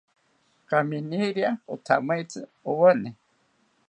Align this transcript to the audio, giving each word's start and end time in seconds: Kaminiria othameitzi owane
Kaminiria 0.69 1.51
othameitzi 1.73 2.41
owane 2.69 3.09